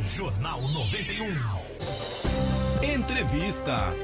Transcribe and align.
Jornal 0.00 0.60
91. 0.62 1.26
Entrevista. 2.94 3.94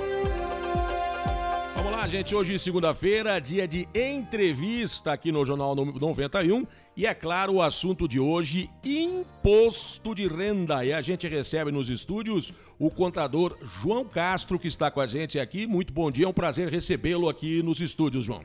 Vamos 1.76 1.92
lá, 1.92 2.08
gente. 2.08 2.34
Hoje, 2.34 2.58
segunda-feira, 2.58 3.38
dia 3.40 3.68
de 3.68 3.88
entrevista 3.94 5.12
aqui 5.12 5.30
no 5.30 5.44
Jornal 5.44 5.74
91. 5.74 6.66
E 6.96 7.06
é 7.06 7.14
claro, 7.14 7.54
o 7.54 7.62
assunto 7.62 8.08
de 8.08 8.18
hoje: 8.18 8.70
imposto 8.82 10.14
de 10.14 10.26
renda. 10.26 10.84
E 10.84 10.92
a 10.92 11.02
gente 11.02 11.28
recebe 11.28 11.70
nos 11.70 11.88
estúdios 11.88 12.52
o 12.78 12.90
contador 12.90 13.56
João 13.62 14.04
Castro, 14.04 14.58
que 14.58 14.68
está 14.68 14.90
com 14.90 15.00
a 15.00 15.06
gente 15.06 15.38
aqui. 15.38 15.66
Muito 15.66 15.92
bom 15.92 16.10
dia, 16.10 16.24
é 16.24 16.28
um 16.28 16.32
prazer 16.32 16.68
recebê-lo 16.68 17.28
aqui 17.28 17.62
nos 17.62 17.80
estúdios, 17.80 18.24
João. 18.24 18.42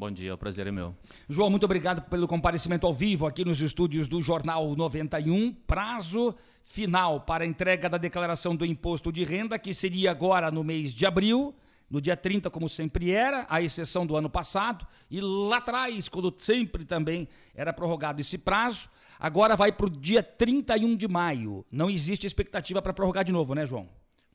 Bom 0.00 0.10
dia, 0.10 0.32
o 0.32 0.38
prazer 0.38 0.66
é 0.66 0.72
meu. 0.72 0.96
João, 1.28 1.50
muito 1.50 1.64
obrigado 1.64 2.00
pelo 2.08 2.26
comparecimento 2.26 2.86
ao 2.86 2.94
vivo 2.94 3.26
aqui 3.26 3.44
nos 3.44 3.60
estúdios 3.60 4.08
do 4.08 4.22
Jornal 4.22 4.74
91. 4.74 5.52
Prazo 5.52 6.34
final 6.64 7.20
para 7.20 7.44
entrega 7.44 7.86
da 7.86 7.98
declaração 7.98 8.56
do 8.56 8.64
imposto 8.64 9.12
de 9.12 9.24
renda, 9.24 9.58
que 9.58 9.74
seria 9.74 10.10
agora 10.10 10.50
no 10.50 10.64
mês 10.64 10.94
de 10.94 11.04
abril, 11.04 11.54
no 11.90 12.00
dia 12.00 12.16
30, 12.16 12.48
como 12.48 12.66
sempre 12.66 13.10
era, 13.10 13.44
à 13.46 13.60
exceção 13.60 14.06
do 14.06 14.16
ano 14.16 14.30
passado, 14.30 14.86
e 15.10 15.20
lá 15.20 15.58
atrás, 15.58 16.08
quando 16.08 16.34
sempre 16.38 16.86
também 16.86 17.28
era 17.54 17.70
prorrogado 17.70 18.22
esse 18.22 18.38
prazo, 18.38 18.88
agora 19.18 19.54
vai 19.54 19.70
para 19.70 19.84
o 19.84 19.90
dia 19.90 20.22
31 20.22 20.96
de 20.96 21.08
maio. 21.08 21.62
Não 21.70 21.90
existe 21.90 22.26
expectativa 22.26 22.80
para 22.80 22.94
prorrogar 22.94 23.22
de 23.22 23.32
novo, 23.32 23.54
né, 23.54 23.66
João? 23.66 23.86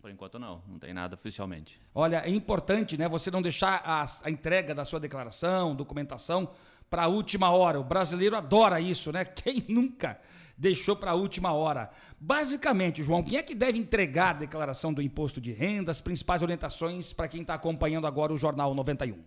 Por 0.05 0.12
enquanto 0.12 0.38
não, 0.38 0.62
não 0.68 0.77
tem 0.77 0.94
nada 0.94 1.16
oficialmente. 1.16 1.82
Olha, 1.91 2.22
é 2.23 2.30
importante, 2.30 2.95
né, 2.95 3.09
você 3.09 3.32
não 3.32 3.41
deixar 3.41 3.82
a, 3.84 4.05
a 4.23 4.30
entrega 4.30 4.76
da 4.76 4.86
sua 4.86 5.00
declaração, 5.00 5.76
documentação 5.76 6.48
para 6.88 7.05
a 7.05 7.08
última 7.08 7.50
hora. 7.50 7.80
O 7.80 7.84
brasileiro 7.84 8.36
adora 8.36 8.80
isso, 8.80 9.12
né? 9.12 9.26
Quem 9.34 9.66
nunca 9.68 10.22
deixou 10.55 10.95
para 10.95 11.09
a 11.09 11.14
última 11.16 11.54
hora? 11.54 11.90
Basicamente, 12.20 13.02
João, 13.02 13.23
quem 13.23 13.40
é 13.40 13.41
que 13.41 13.55
deve 13.55 13.80
entregar 13.80 14.36
a 14.36 14.40
declaração 14.41 14.94
do 14.94 15.02
imposto 15.02 15.41
de 15.41 15.52
renda, 15.52 15.90
as 15.90 16.02
principais 16.02 16.44
orientações 16.44 17.11
para 17.11 17.28
quem 17.28 17.42
está 17.42 17.56
acompanhando 17.56 18.06
agora 18.06 18.31
o 18.31 18.38
Jornal 18.38 18.76
91? 18.76 19.23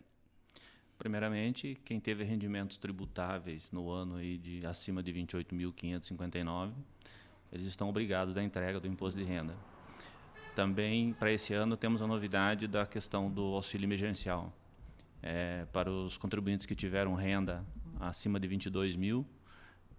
Primeiramente, 0.96 1.76
quem 1.84 1.98
teve 1.98 2.22
rendimentos 2.22 2.76
tributáveis 2.76 3.72
no 3.72 3.90
ano 3.90 4.14
aí 4.14 4.38
de 4.38 4.64
acima 4.64 5.02
de 5.02 5.12
28.559, 5.12 6.70
eles 7.50 7.66
estão 7.66 7.88
obrigados 7.88 8.36
à 8.36 8.44
entrega 8.44 8.78
do 8.78 8.86
imposto 8.86 9.18
de 9.18 9.24
renda. 9.24 9.56
Também, 10.58 11.12
para 11.12 11.30
esse 11.30 11.54
ano, 11.54 11.76
temos 11.76 12.02
a 12.02 12.06
novidade 12.08 12.66
da 12.66 12.84
questão 12.84 13.30
do 13.30 13.42
auxílio 13.54 13.86
emergencial. 13.86 14.52
É, 15.22 15.64
para 15.72 15.88
os 15.88 16.16
contribuintes 16.16 16.66
que 16.66 16.74
tiveram 16.74 17.14
renda 17.14 17.64
acima 18.00 18.40
de 18.40 18.48
22 18.48 18.96
mil 18.96 19.24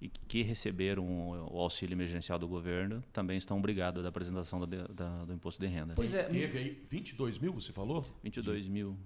e 0.02 0.10
que 0.10 0.42
receberam 0.42 1.30
o 1.50 1.58
auxílio 1.58 1.96
emergencial 1.96 2.38
do 2.38 2.46
governo, 2.46 3.02
também 3.14 3.38
estão 3.38 3.58
obrigados 3.58 4.04
à 4.04 4.10
apresentação 4.10 4.60
do, 4.60 4.68
da, 4.94 5.24
do 5.24 5.34
imposto 5.34 5.62
de 5.62 5.68
renda. 5.68 5.94
Pois 5.96 6.14
é. 6.14 6.24
Teve 6.24 6.58
aí 6.58 6.86
22 6.90 7.40
mil, 7.40 7.54
você 7.54 7.72
falou? 7.72 8.06
22 8.22 8.68
mil 8.68 8.98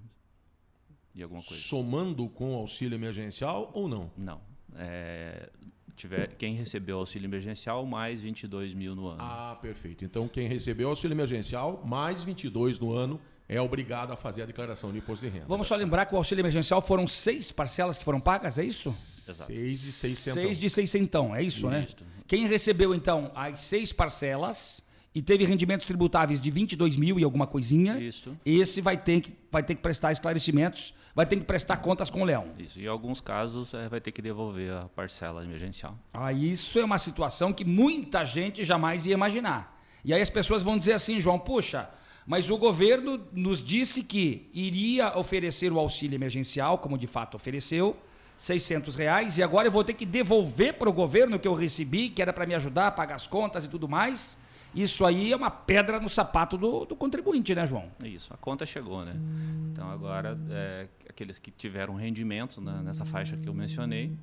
e 1.13 1.21
alguma 1.21 1.43
coisa. 1.43 1.61
Somando 1.61 2.27
com 2.29 2.55
o 2.55 2.55
auxílio 2.55 2.95
emergencial 2.95 3.69
ou 3.75 3.87
não? 3.87 4.11
Não. 4.17 4.41
É, 4.75 5.51
tiver 5.95 6.35
quem 6.35 6.55
recebeu 6.55 6.97
auxílio 6.97 7.27
emergencial 7.27 7.85
mais 7.85 8.21
22 8.21 8.73
mil 8.73 8.95
no 8.95 9.07
ano. 9.07 9.21
Ah, 9.21 9.57
perfeito. 9.61 10.03
Então 10.03 10.27
quem 10.27 10.47
recebeu 10.47 10.89
auxílio 10.89 11.13
emergencial 11.15 11.83
mais 11.85 12.23
22 12.23 12.79
no 12.79 12.93
ano 12.93 13.19
é 13.47 13.61
obrigado 13.61 14.11
a 14.11 14.15
fazer 14.15 14.43
a 14.43 14.45
declaração 14.45 14.91
de 14.91 14.97
imposto 14.97 15.25
de 15.25 15.31
renda. 15.31 15.45
Vamos 15.47 15.67
só 15.67 15.75
lembrar 15.75 16.05
que 16.05 16.13
o 16.13 16.17
auxílio 16.17 16.41
emergencial 16.41 16.81
foram 16.81 17.05
seis 17.07 17.51
parcelas 17.51 17.97
que 17.97 18.03
foram 18.03 18.19
pagas, 18.19 18.57
é 18.57 18.63
isso? 18.63 18.89
Exato. 18.89 19.45
Seis 19.45 19.81
de 19.81 19.91
seiscentão. 19.91 20.43
Seis 20.43 20.57
de 20.57 20.69
seiscentão, 20.69 21.35
é 21.35 21.43
isso, 21.43 21.69
né? 21.69 21.85
isso. 21.87 22.03
né? 22.03 22.07
Quem 22.27 22.47
recebeu 22.47 22.95
então 22.95 23.31
as 23.35 23.59
seis 23.59 23.91
parcelas 23.91 24.81
e 25.15 25.21
teve 25.21 25.45
rendimentos 25.45 25.85
tributáveis 25.85 26.41
de 26.41 26.49
22 26.49 26.95
mil 26.95 27.19
e 27.19 27.23
alguma 27.23 27.45
coisinha, 27.45 27.99
Isso. 27.99 28.35
esse 28.45 28.81
vai 28.81 28.97
ter, 28.97 29.21
que, 29.21 29.33
vai 29.51 29.61
ter 29.61 29.75
que 29.75 29.81
prestar 29.81 30.11
esclarecimentos, 30.11 30.93
vai 31.15 31.25
ter 31.25 31.35
que 31.35 31.43
prestar 31.43 31.77
contas 31.77 32.09
com 32.09 32.21
o 32.21 32.25
Leão. 32.25 32.47
Isso, 32.57 32.79
e 32.79 32.85
em 32.85 32.87
alguns 32.87 33.21
casos 33.21 33.73
é, 33.73 33.87
vai 33.87 34.01
ter 34.01 34.11
que 34.11 34.21
devolver 34.21 34.71
a 34.73 34.89
parcela 34.95 35.43
emergencial. 35.43 35.97
Ah, 36.13 36.33
isso 36.33 36.79
é 36.79 36.83
uma 36.83 36.97
situação 36.97 37.53
que 37.53 37.63
muita 37.63 38.25
gente 38.25 38.63
jamais 38.63 39.05
ia 39.05 39.13
imaginar. 39.13 39.79
E 40.03 40.13
aí 40.13 40.21
as 40.21 40.29
pessoas 40.29 40.63
vão 40.63 40.77
dizer 40.77 40.93
assim, 40.93 41.19
João, 41.19 41.37
puxa, 41.37 41.89
mas 42.25 42.49
o 42.49 42.57
governo 42.57 43.21
nos 43.31 43.63
disse 43.63 44.01
que 44.01 44.49
iria 44.53 45.17
oferecer 45.17 45.71
o 45.71 45.79
auxílio 45.79 46.15
emergencial, 46.15 46.79
como 46.79 46.97
de 46.97 47.07
fato 47.07 47.35
ofereceu, 47.35 47.95
600 48.35 48.95
reais, 48.95 49.37
e 49.37 49.43
agora 49.43 49.67
eu 49.67 49.71
vou 49.71 49.83
ter 49.83 49.93
que 49.93 50.05
devolver 50.05 50.73
para 50.73 50.89
o 50.89 50.93
governo 50.93 51.37
que 51.37 51.47
eu 51.47 51.53
recebi, 51.53 52.09
que 52.09 52.21
era 52.21 52.33
para 52.33 52.47
me 52.47 52.55
ajudar 52.55 52.87
a 52.87 52.91
pagar 52.91 53.15
as 53.15 53.27
contas 53.27 53.63
e 53.63 53.69
tudo 53.69 53.87
mais. 53.87 54.37
Isso 54.75 55.05
aí 55.05 55.31
é 55.31 55.35
uma 55.35 55.51
pedra 55.51 55.99
no 55.99 56.09
sapato 56.09 56.57
do, 56.57 56.85
do 56.85 56.95
contribuinte, 56.95 57.53
né, 57.53 57.65
João? 57.67 57.89
Isso, 58.03 58.33
a 58.33 58.37
conta 58.37 58.65
chegou, 58.65 59.05
né? 59.05 59.15
Então 59.71 59.89
agora, 59.89 60.37
é, 60.49 60.87
aqueles 61.09 61.39
que 61.39 61.51
tiveram 61.51 61.95
rendimentos 61.95 62.57
né, 62.57 62.81
nessa 62.83 63.05
faixa 63.05 63.37
que 63.37 63.47
eu 63.47 63.53
mencionei, 63.53 64.17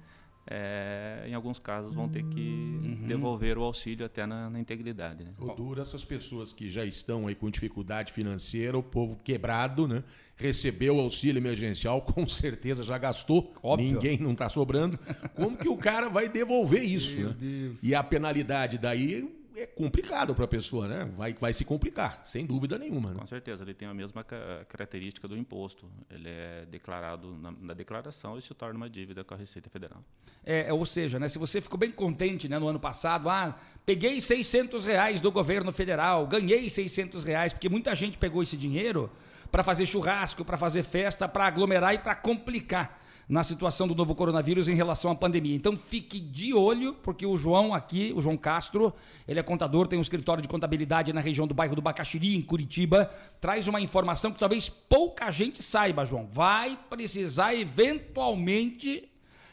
é, 0.46 1.24
em 1.28 1.34
alguns 1.34 1.58
casos 1.58 1.94
vão 1.94 2.08
ter 2.08 2.24
que 2.24 2.40
uhum. 2.82 3.06
devolver 3.06 3.56
o 3.56 3.62
auxílio 3.62 4.04
até 4.04 4.26
na, 4.26 4.50
na 4.50 4.58
integridade. 4.58 5.22
Né? 5.22 5.30
O 5.38 5.54
duro, 5.54 5.80
essas 5.80 6.04
pessoas 6.04 6.52
que 6.52 6.68
já 6.68 6.84
estão 6.84 7.28
aí 7.28 7.34
com 7.34 7.48
dificuldade 7.48 8.12
financeira, 8.12 8.76
o 8.76 8.82
povo 8.82 9.16
quebrado, 9.22 9.86
né? 9.86 10.02
Recebeu 10.34 10.96
o 10.96 11.00
auxílio 11.00 11.38
emergencial, 11.38 12.02
com 12.02 12.26
certeza 12.26 12.82
já 12.82 12.98
gastou, 12.98 13.54
Óbvio. 13.62 13.92
ninguém 13.92 14.18
não 14.18 14.32
está 14.32 14.48
sobrando. 14.48 14.98
Como 15.36 15.56
que 15.56 15.68
o 15.68 15.76
cara 15.76 16.08
vai 16.08 16.28
devolver 16.28 16.82
isso? 16.82 17.16
Meu 17.18 17.28
né? 17.28 17.36
Deus. 17.38 17.82
E 17.82 17.94
a 17.94 18.02
penalidade 18.02 18.78
daí 18.78 19.39
é 19.56 19.66
complicado 19.66 20.34
para 20.34 20.44
a 20.44 20.48
pessoa, 20.48 20.86
né? 20.86 21.10
Vai, 21.16 21.32
vai 21.34 21.52
se 21.52 21.64
complicar, 21.64 22.20
sem 22.24 22.46
dúvida 22.46 22.78
nenhuma. 22.78 23.10
Né? 23.10 23.20
Com 23.20 23.26
certeza, 23.26 23.62
ele 23.64 23.74
tem 23.74 23.88
a 23.88 23.94
mesma 23.94 24.24
característica 24.24 25.26
do 25.26 25.36
imposto. 25.36 25.90
Ele 26.10 26.28
é 26.28 26.66
declarado 26.70 27.36
na, 27.36 27.50
na, 27.50 27.74
declaração 27.74 28.38
e 28.38 28.42
se 28.42 28.54
torna 28.54 28.76
uma 28.76 28.88
dívida 28.88 29.24
com 29.24 29.34
a 29.34 29.36
Receita 29.36 29.68
Federal. 29.68 30.02
É, 30.44 30.68
é, 30.68 30.72
ou 30.72 30.86
seja, 30.86 31.18
né, 31.18 31.28
se 31.28 31.38
você 31.38 31.60
ficou 31.60 31.78
bem 31.78 31.90
contente 31.90 32.48
né, 32.48 32.58
no 32.58 32.68
ano 32.68 32.80
passado, 32.80 33.28
ah, 33.28 33.58
peguei 33.84 34.20
600 34.20 34.84
reais 34.84 35.20
do 35.20 35.30
governo 35.30 35.72
federal, 35.72 36.26
ganhei 36.26 36.70
600 36.70 37.24
reais, 37.24 37.52
porque 37.52 37.68
muita 37.68 37.94
gente 37.94 38.18
pegou 38.18 38.42
esse 38.42 38.56
dinheiro 38.56 39.10
para 39.50 39.64
fazer 39.64 39.84
churrasco, 39.86 40.44
para 40.44 40.56
fazer 40.56 40.82
festa, 40.82 41.28
para 41.28 41.46
aglomerar 41.46 41.94
e 41.94 41.98
para 41.98 42.14
complicar 42.14 43.00
na 43.30 43.44
situação 43.44 43.86
do 43.86 43.94
novo 43.94 44.12
coronavírus 44.12 44.66
em 44.66 44.74
relação 44.74 45.08
à 45.08 45.14
pandemia. 45.14 45.54
Então 45.54 45.76
fique 45.76 46.18
de 46.18 46.52
olho, 46.52 46.94
porque 46.94 47.24
o 47.24 47.36
João 47.36 47.72
aqui, 47.72 48.12
o 48.16 48.20
João 48.20 48.36
Castro, 48.36 48.92
ele 49.26 49.38
é 49.38 49.42
contador, 49.42 49.86
tem 49.86 49.96
um 49.96 50.02
escritório 50.02 50.42
de 50.42 50.48
contabilidade 50.48 51.12
na 51.12 51.20
região 51.20 51.46
do 51.46 51.54
bairro 51.54 51.76
do 51.76 51.80
Bacaxiri, 51.80 52.34
em 52.34 52.42
Curitiba, 52.42 53.08
traz 53.40 53.68
uma 53.68 53.80
informação 53.80 54.32
que 54.32 54.40
talvez 54.40 54.68
pouca 54.68 55.30
gente 55.30 55.62
saiba, 55.62 56.04
João. 56.04 56.26
Vai 56.26 56.76
precisar 56.90 57.54
eventualmente 57.54 59.08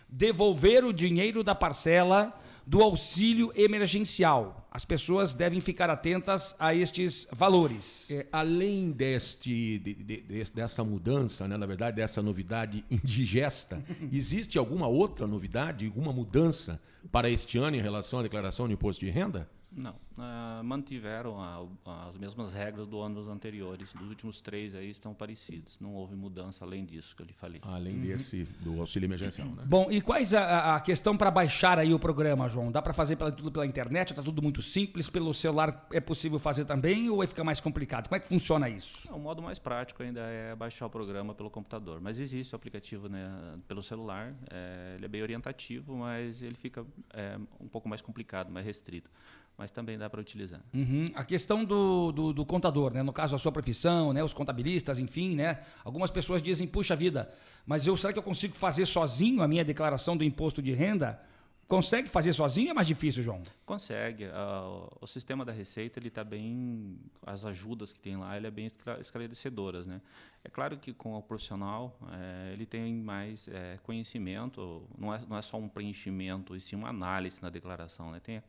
devolver 0.09 0.84
o 0.84 0.92
dinheiro 0.92 1.44
da 1.44 1.54
parcela 1.54 2.34
do 2.66 2.82
auxílio 2.82 3.52
emergencial. 3.56 4.66
As 4.78 4.86
pessoas 4.86 5.34
devem 5.34 5.60
ficar 5.60 5.90
atentas 5.90 6.56
a 6.60 6.72
estes 6.72 7.28
valores. 7.32 8.12
É, 8.12 8.28
além 8.32 8.92
deste, 8.92 9.80
de, 9.80 9.94
de, 9.96 10.52
dessa 10.54 10.84
mudança, 10.84 11.48
né, 11.48 11.58
na 11.58 11.66
verdade, 11.66 11.96
dessa 11.96 12.22
novidade 12.22 12.86
indigesta, 12.88 13.84
existe 14.14 14.56
alguma 14.56 14.86
outra 14.86 15.26
novidade, 15.26 15.88
alguma 15.88 16.14
mudança 16.14 16.80
para 17.12 17.28
este 17.28 17.58
ano 17.58 17.76
em 17.76 17.82
relação 17.82 18.20
à 18.20 18.22
declaração 18.22 18.68
de 18.68 18.76
imposto 18.76 19.04
de 19.04 19.10
renda? 19.10 19.50
Não, 19.72 19.91
uh, 19.91 20.63
mantiveram 20.63 21.39
a, 21.39 22.07
as 22.07 22.17
mesmas 22.17 22.53
regras 22.53 22.88
do 22.88 23.01
anos 23.01 23.28
anteriores. 23.28 23.91
Dos 23.94 24.09
últimos 24.09 24.39
três 24.39 24.73
aí 24.73 24.89
estão 24.89 25.13
parecidos. 25.13 25.78
Não 25.79 25.94
houve 25.94 26.16
mudança 26.16 26.63
além 26.63 26.85
disso 26.85 27.16
que 27.16 27.22
eu 27.22 27.28
lhe 27.28 27.33
falei. 27.33 27.61
Além 27.63 27.95
uhum. 27.95 28.01
desse 28.01 28.44
do 28.61 28.79
auxílio 28.79 29.07
emergencial, 29.07 29.47
né? 29.50 29.63
Bom, 29.66 29.91
e 29.91 30.01
quais 30.01 30.33
a, 30.33 30.75
a 30.75 30.79
questão 30.79 31.17
para 31.17 31.29
baixar 31.29 31.78
aí 31.78 31.94
o 31.94 32.00
programa, 32.00 32.47
João? 32.47 32.72
Dá 32.72 32.81
para 32.81 32.94
fazer 32.94 33.17
pela, 33.17 33.31
tudo 33.31 33.51
pela 33.51 33.66
internet? 33.66 34.11
Está 34.11 34.23
tudo 34.23 34.41
muito 34.41 34.61
simples? 34.61 35.09
Pelo 35.09 35.33
celular 35.33 35.88
é 35.91 35.99
possível 35.99 36.40
fazer 36.40 36.66
também 36.66 37.09
ou 37.09 37.17
vai 37.17 37.28
ficar 37.28 37.43
mais 37.43 37.59
complicado? 37.59 38.08
Como 38.08 38.16
é 38.16 38.20
que 38.20 38.28
funciona 38.28 38.70
isso? 38.70 39.09
Não, 39.09 39.17
o 39.17 39.22
modo 39.22 39.41
mais 39.41 39.59
prático 39.59 40.02
ainda 40.02 40.22
é 40.22 40.55
baixar 40.55 40.85
o 40.85 40.90
programa 40.90 41.35
pelo 41.35 41.52
computador. 41.52 41.99
Mas 42.02 42.20
existe 42.20 42.53
o 42.53 42.55
aplicativo 42.55 43.09
né, 43.09 43.59
pelo 43.67 43.84
celular. 43.84 44.34
É, 44.49 44.93
ele 44.96 45.05
é 45.05 45.09
bem 45.09 45.22
orientativo, 45.22 45.96
mas 45.97 46.41
ele 46.41 46.55
fica 46.55 46.85
é, 47.13 47.37
um 47.59 47.67
pouco 47.67 47.90
mais 47.90 48.02
complicado, 48.02 48.49
mais 48.49 48.66
restrito 48.66 49.11
mas 49.58 49.72
também 49.72 49.98
dá 49.98 50.09
para 50.09 50.22
utilizar. 50.22 50.62
Uhum. 50.74 51.08
A 51.16 51.24
questão 51.24 51.66
do, 51.66 52.12
do, 52.12 52.34
do, 52.34 52.46
contador, 52.46 52.94
né? 52.94 53.02
no 53.02 53.12
caso 53.12 53.36
a 53.36 53.40
sua 53.40 53.52
profissão, 53.52 54.14
né? 54.14 54.24
os 54.24 54.34
contabilistas, 54.34 55.00
enfim, 55.00 55.36
né? 55.36 55.59
algumas 55.84 56.12
pessoas 56.12 56.42
dizem, 56.42 56.68
puxa 56.68 56.96
vida, 56.96 57.34
mas 57.66 57.88
eu 57.88 57.98
será 57.98 58.14
que 58.14 58.20
eu 58.20 58.24
consigo 58.24 58.56
fazer 58.56 58.86
sozinho 58.86 59.42
a 59.42 59.48
minha 59.48 59.66
declaração 59.66 60.16
do 60.16 60.24
imposto 60.24 60.62
de 60.62 60.74
renda? 60.74 61.20
Consegue 61.68 62.08
fazer 62.08 62.32
sozinho 62.32 62.70
é 62.70 62.74
mais 62.74 62.88
difícil, 62.88 63.22
João? 63.22 63.44
Consegue. 63.66 64.24
Uh, 64.28 64.88
o 65.02 65.06
sistema 65.06 65.44
da 65.44 65.52
Receita 65.52 66.00
ele 66.00 66.08
está 66.08 66.24
bem, 66.24 66.98
as 67.26 67.44
ajudas 67.44 67.92
que 67.92 68.00
tem 68.00 68.16
lá, 68.16 68.38
ele 68.38 68.48
é 68.48 68.52
bem 68.52 68.70
esclarecedoras, 69.02 69.86
né? 69.86 70.02
É 70.46 70.50
claro 70.50 70.78
que 70.78 70.94
com 70.94 71.14
o 71.14 71.22
profissional 71.22 72.00
é, 72.09 72.54
ele 72.54 72.66
tem 72.66 72.96
mais 72.96 73.50
é, 73.50 73.78
conhecimento, 73.84 74.88
não 74.98 75.14
é, 75.14 75.22
não 75.28 75.38
é 75.38 75.42
só 75.42 75.58
um 75.58 75.68
preenchimento 75.68 76.56
e 76.56 76.62
sim 76.62 76.78
uma 76.78 76.88
análise 76.88 77.42
na 77.42 77.50
declaração, 77.50 78.12
né? 78.14 78.22
Tem 78.22 78.42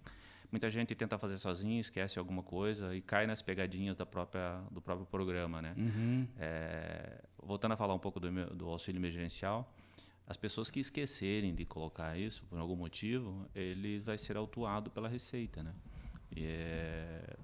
Muita 0.51 0.71
gente 0.71 0.95
tenta 0.95 1.19
fazer 1.19 1.37
sozinho, 1.39 1.81
esquece 1.81 2.19
alguma 2.19 2.43
coisa 2.43 2.95
e 2.95 3.03
cai 3.03 3.27
nas 3.27 3.43
pegadinhas 3.43 3.97
da 3.97 4.07
própria, 4.07 4.61
do 4.71 4.81
próprio 4.81 5.07
programa. 5.07 5.61
Né? 5.61 5.75
Uhum. 5.77 6.27
É, 6.39 7.23
voltando 7.43 7.73
a 7.73 7.77
falar 7.77 7.95
um 7.95 7.99
pouco 7.99 8.19
do, 8.19 8.31
do 8.55 8.69
auxílio 8.69 8.99
emergencial, 8.99 9.71
as 10.27 10.37
pessoas 10.37 10.71
que 10.71 10.81
esquecerem 10.81 11.55
de 11.55 11.65
colocar 11.65 12.19
isso, 12.19 12.45
por 12.45 12.59
algum 12.59 12.77
motivo, 12.77 13.47
ele 13.55 13.99
vai 14.01 14.17
ser 14.19 14.37
autuado 14.37 14.91
pela 14.91 15.09
Receita. 15.09 15.63
Né? 15.63 15.75
E 16.35 16.45
é, 16.45 17.37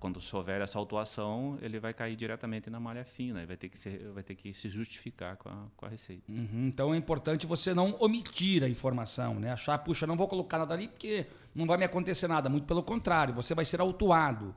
quando 0.00 0.18
houver 0.32 0.62
essa 0.62 0.78
autuação, 0.78 1.58
ele 1.60 1.78
vai 1.78 1.92
cair 1.92 2.16
diretamente 2.16 2.70
na 2.70 2.80
malha 2.80 3.04
fina, 3.04 3.44
vai 3.44 3.56
ter 3.56 3.68
que, 3.68 3.78
ser, 3.78 4.10
vai 4.14 4.22
ter 4.22 4.34
que 4.34 4.52
se 4.54 4.70
justificar 4.70 5.36
com 5.36 5.50
a, 5.50 5.66
com 5.76 5.84
a 5.84 5.88
receita. 5.90 6.22
Uhum, 6.32 6.68
então 6.68 6.94
é 6.94 6.96
importante 6.96 7.46
você 7.46 7.74
não 7.74 7.94
omitir 8.00 8.64
a 8.64 8.68
informação, 8.68 9.34
né? 9.34 9.52
Achar, 9.52 9.76
puxa, 9.78 10.06
não 10.06 10.16
vou 10.16 10.26
colocar 10.26 10.58
nada 10.58 10.72
ali 10.72 10.88
porque 10.88 11.26
não 11.54 11.66
vai 11.66 11.76
me 11.76 11.84
acontecer 11.84 12.26
nada. 12.26 12.48
Muito 12.48 12.66
pelo 12.66 12.82
contrário, 12.82 13.34
você 13.34 13.54
vai 13.54 13.64
ser 13.66 13.80
autuado. 13.80 14.54